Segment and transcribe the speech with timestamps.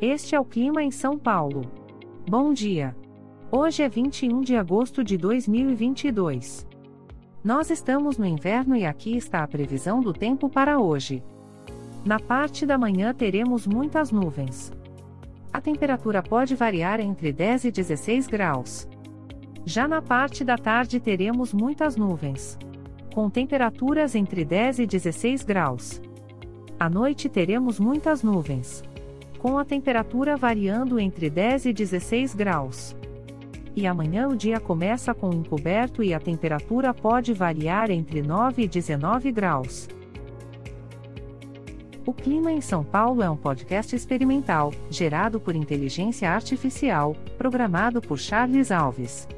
[0.00, 1.62] Este é o clima em São Paulo.
[2.28, 2.94] Bom dia.
[3.50, 6.66] Hoje é 21 de agosto de 2022.
[7.42, 11.24] Nós estamos no inverno e aqui está a previsão do tempo para hoje.
[12.04, 14.70] Na parte da manhã teremos muitas nuvens.
[15.50, 18.86] A temperatura pode variar entre 10 e 16 graus.
[19.64, 22.58] Já na parte da tarde teremos muitas nuvens.
[23.14, 26.02] Com temperaturas entre 10 e 16 graus.
[26.78, 28.84] À noite teremos muitas nuvens
[29.46, 32.96] com a temperatura variando entre 10 e 16 graus.
[33.76, 38.66] E amanhã o dia começa com encoberto e a temperatura pode variar entre 9 e
[38.66, 39.88] 19 graus.
[42.04, 48.18] O Clima em São Paulo é um podcast experimental, gerado por inteligência artificial, programado por
[48.18, 49.28] Charles Alves.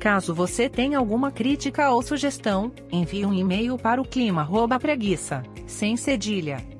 [0.00, 6.79] Caso você tenha alguma crítica ou sugestão, envie um e-mail para o clima@preguiça, sem cedilha